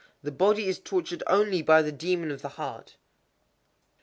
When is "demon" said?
1.91-2.31